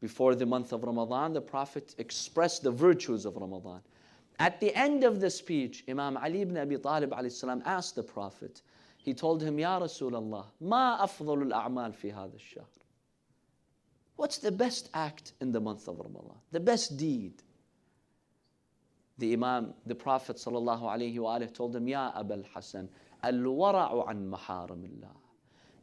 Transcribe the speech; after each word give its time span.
before 0.00 0.34
the 0.34 0.46
month 0.46 0.72
of 0.72 0.84
Ramadan, 0.84 1.32
the 1.32 1.40
Prophet 1.40 1.94
expressed 1.98 2.62
the 2.62 2.70
virtues 2.70 3.24
of 3.24 3.36
Ramadan. 3.36 3.80
At 4.38 4.60
the 4.60 4.74
end 4.74 5.04
of 5.04 5.20
the 5.20 5.30
speech, 5.30 5.84
Imam 5.88 6.16
Ali 6.18 6.42
ibn 6.42 6.58
Abi 6.58 6.76
Talib 6.76 7.10
السلام, 7.10 7.62
asked 7.64 7.96
the 7.96 8.02
Prophet, 8.02 8.62
he 8.98 9.14
told 9.14 9.42
him, 9.42 9.58
Ya 9.58 9.78
Rasulullah, 9.80 10.46
ma 10.60 11.04
afdal 11.06 11.50
al-a'mal 11.50 11.94
fi 11.94 12.10
hadha 12.10 12.38
shahr 12.38 12.64
What's 14.16 14.38
the 14.38 14.52
best 14.52 14.90
act 14.94 15.32
in 15.40 15.52
the 15.52 15.60
month 15.60 15.88
of 15.88 15.98
Ramadan? 15.98 16.36
The 16.50 16.60
best 16.60 16.96
deed? 16.96 17.42
The 19.18 19.32
Imam, 19.32 19.74
the 19.86 19.94
Prophet 19.94 20.36
sallallahu 20.36 20.82
alaihi 20.82 21.16
wasallam 21.16 21.54
told 21.54 21.76
him, 21.76 21.88
Ya 21.88 22.12
Abul 22.14 22.44
Hasan, 22.54 22.88
al-wara'u 23.22 24.10
an 24.10 24.30
maharamillah. 24.30 25.14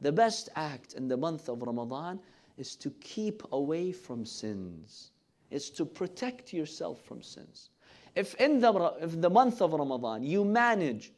The 0.02 0.12
best 0.12 0.50
act 0.56 0.94
in 0.94 1.08
the 1.08 1.18
month 1.18 1.48
of 1.48 1.62
Ramadan 1.62 2.20
is 2.59 2.77
to 2.77 2.91
keep 3.01 3.43
away 3.53 3.93
from 3.93 4.27
sins. 4.27 5.11
Is 5.51 5.71
to 5.71 5.87
protect 5.87 6.53
yourself 6.53 7.01
from 7.05 7.23
sins. 7.23 7.71
If 8.15 8.35
in 8.35 8.61
the, 8.61 8.95
if 9.01 9.19
the 9.21 9.31
month 9.31 9.63
of 9.63 9.73
Ramadan 9.73 10.23
you 10.23 10.45
manage 10.45 11.13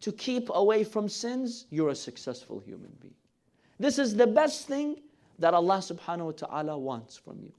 to 0.00 0.12
keep 0.12 0.50
away 0.52 0.84
from 0.84 1.08
sins, 1.08 1.66
you're 1.70 1.90
a 1.90 1.94
successful 1.94 2.60
human 2.60 2.92
being. 3.00 3.14
This 3.78 3.98
is 3.98 4.14
the 4.14 4.26
best 4.26 4.68
thing 4.68 5.00
that 5.38 5.54
Allah 5.54 5.78
subhanahu 5.78 6.26
wa 6.26 6.32
ta'ala 6.32 6.78
wants 6.78 7.16
from 7.16 7.40
you. 7.40 7.52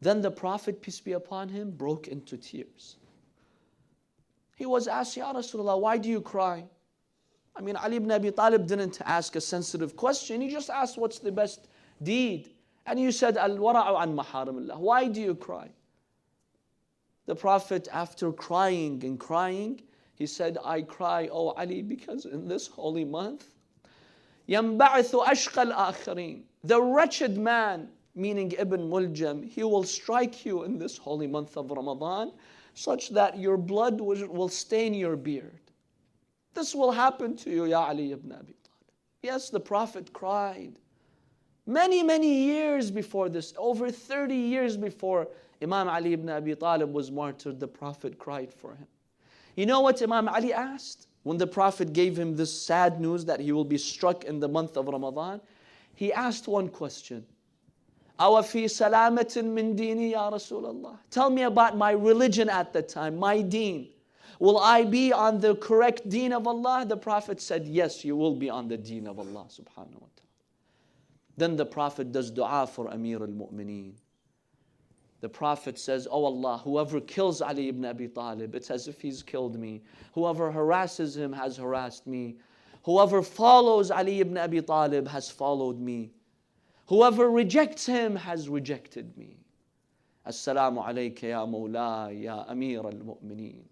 Then 0.00 0.20
the 0.20 0.30
Prophet, 0.30 0.82
peace 0.82 1.00
be 1.00 1.12
upon 1.12 1.48
him, 1.48 1.70
broke 1.70 2.08
into 2.08 2.36
tears. 2.36 2.96
He 4.56 4.66
was 4.66 4.88
asked, 4.88 5.16
Ya 5.16 5.32
Rasulullah, 5.32 5.80
why 5.80 5.96
do 5.96 6.08
you 6.08 6.20
cry? 6.20 6.64
I 7.55 7.61
mean, 7.61 7.75
Ali 7.75 7.97
ibn 7.97 8.11
Abi 8.11 8.31
Talib 8.31 8.67
didn't 8.67 9.01
ask 9.03 9.35
a 9.35 9.41
sensitive 9.41 9.95
question. 9.95 10.41
He 10.41 10.49
just 10.49 10.69
asked, 10.69 10.97
what's 10.97 11.19
the 11.19 11.31
best 11.31 11.67
deed? 12.03 12.49
And 12.85 12.99
you 12.99 13.11
said, 13.11 13.35
Al 13.35 13.57
wara'u 13.57 14.01
an 14.01 14.15
maharimullah. 14.15 14.77
Why 14.77 15.07
do 15.07 15.19
you 15.19 15.33
cry? 15.35 15.69
The 17.25 17.35
Prophet, 17.35 17.87
after 17.91 18.31
crying 18.31 19.03
and 19.03 19.19
crying, 19.19 19.81
he 20.13 20.25
said, 20.25 20.57
I 20.63 20.81
cry, 20.83 21.27
O 21.31 21.49
Ali, 21.49 21.81
because 21.81 22.25
in 22.25 22.47
this 22.47 22.67
holy 22.67 23.03
month, 23.03 23.49
ينبعث 24.47 25.13
أشقى 25.25 25.73
الآخرين. 25.73 26.43
The 26.63 26.81
wretched 26.81 27.37
man, 27.37 27.89
meaning 28.15 28.53
Ibn 28.57 28.79
Muljam, 28.81 29.43
he 29.43 29.63
will 29.63 29.83
strike 29.83 30.45
you 30.45 30.63
in 30.63 30.77
this 30.77 30.97
holy 30.97 31.27
month 31.27 31.57
of 31.57 31.69
Ramadan 31.69 32.31
such 32.73 33.09
that 33.09 33.37
your 33.37 33.57
blood 33.57 33.99
will 33.99 34.49
stain 34.49 34.93
your 34.93 35.15
beard. 35.15 35.59
This 36.53 36.73
will 36.73 36.91
happen 36.91 37.35
to 37.37 37.49
you, 37.49 37.65
Ya 37.65 37.85
Ali 37.87 38.11
ibn 38.11 38.31
Abi 38.31 38.55
Talib. 38.63 38.91
Yes, 39.21 39.49
the 39.49 39.59
Prophet 39.59 40.11
cried. 40.13 40.79
Many, 41.65 42.01
many 42.01 42.33
years 42.45 42.89
before 42.89 43.29
this, 43.29 43.53
over 43.57 43.91
30 43.91 44.35
years 44.35 44.77
before 44.77 45.27
Imam 45.61 45.87
Ali 45.89 46.13
ibn 46.13 46.29
Abi 46.29 46.55
Talib 46.55 46.93
was 46.93 47.11
martyred, 47.11 47.59
the 47.59 47.67
Prophet 47.67 48.17
cried 48.17 48.53
for 48.53 48.75
him. 48.75 48.87
You 49.55 49.65
know 49.65 49.81
what 49.81 50.01
Imam 50.01 50.29
Ali 50.29 50.53
asked? 50.53 51.07
When 51.23 51.37
the 51.37 51.47
Prophet 51.47 51.91
gave 51.91 52.17
him 52.17 52.35
this 52.35 52.53
sad 52.53 53.01
news 53.01 53.25
that 53.25 53.39
he 53.39 53.51
will 53.51 53.65
be 53.65 53.77
struck 53.77 54.23
in 54.23 54.39
the 54.39 54.47
month 54.47 54.77
of 54.77 54.87
Ramadan, 54.87 55.41
he 55.93 56.13
asked 56.13 56.47
one 56.47 56.69
question. 56.69 57.25
أَوَ 58.19 58.41
فِي 58.41 58.65
سَلَامَةٍ 58.65 59.43
مِّن 59.43 59.75
دِينِي 59.75 60.13
يَا 60.13 60.31
رَسُولَ 60.31 60.73
اللَّهِ 60.73 60.97
Tell 61.11 61.29
me 61.29 61.43
about 61.43 61.77
my 61.77 61.91
religion 61.91 62.49
at 62.49 62.71
the 62.71 62.81
time, 62.81 63.17
my 63.17 63.41
deen. 63.41 63.89
Will 64.42 64.58
I 64.58 64.82
be 64.82 65.12
on 65.12 65.38
the 65.38 65.54
correct 65.54 66.08
deen 66.08 66.32
of 66.32 66.48
Allah? 66.48 66.84
The 66.84 66.96
Prophet 66.96 67.40
said, 67.40 67.64
Yes, 67.64 68.04
you 68.04 68.16
will 68.16 68.34
be 68.34 68.50
on 68.50 68.66
the 68.66 68.76
deen 68.76 69.06
of 69.06 69.20
Allah 69.20 69.46
subhanahu 69.48 70.00
wa 70.00 70.10
ta'ala. 70.16 70.32
Then 71.36 71.54
the 71.54 71.64
Prophet 71.64 72.10
does 72.10 72.32
dua 72.32 72.66
for 72.66 72.88
Amir 72.88 73.22
al 73.22 73.28
Mu'mineen. 73.28 73.92
The 75.20 75.28
Prophet 75.28 75.78
says, 75.78 76.08
Oh 76.10 76.24
Allah, 76.24 76.58
whoever 76.58 77.00
kills 77.00 77.40
Ali 77.40 77.68
ibn 77.68 77.84
Abi 77.84 78.08
Talib, 78.08 78.56
it's 78.56 78.68
as 78.72 78.88
if 78.88 79.00
he's 79.00 79.22
killed 79.22 79.56
me. 79.60 79.80
Whoever 80.12 80.50
harasses 80.50 81.16
him 81.16 81.32
has 81.32 81.56
harassed 81.56 82.08
me. 82.08 82.34
Whoever 82.82 83.22
follows 83.22 83.92
Ali 83.92 84.18
ibn 84.18 84.36
Abi 84.36 84.60
Talib 84.60 85.06
has 85.06 85.30
followed 85.30 85.78
me. 85.78 86.10
Whoever 86.88 87.30
rejects 87.30 87.86
him 87.86 88.16
has 88.16 88.48
rejected 88.48 89.16
me. 89.16 89.36
Assalamu 90.26 90.84
alayka 90.84 91.28
ya 91.28 91.46
mawla 91.46 92.10
ya 92.20 92.44
Amir 92.48 92.80
al 92.80 92.98
Mu'mineen. 93.10 93.66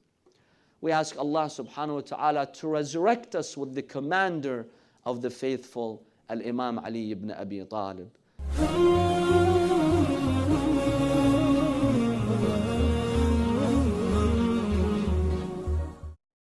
We 0.82 0.92
ask 0.92 1.18
Allah 1.18 1.44
subhanahu 1.44 1.94
wa 1.94 2.00
ta'ala 2.00 2.46
to 2.54 2.68
resurrect 2.68 3.34
us 3.34 3.56
with 3.56 3.74
the 3.74 3.82
commander 3.82 4.66
of 5.04 5.20
the 5.20 5.30
faithful, 5.30 6.02
Al 6.28 6.41
Imam 6.46 6.78
Ali 6.78 7.12
ibn 7.12 7.30
Abi 7.32 7.62
Talib. 7.64 8.08